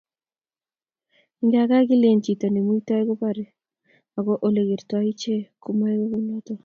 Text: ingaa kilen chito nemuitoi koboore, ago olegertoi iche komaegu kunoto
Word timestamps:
ingaa 1.41 1.87
kilen 1.87 2.19
chito 2.25 2.45
nemuitoi 2.51 3.03
koboore, 3.07 3.45
ago 4.17 4.33
olegertoi 4.47 5.05
iche 5.11 5.35
komaegu 5.63 6.05
kunoto 6.13 6.53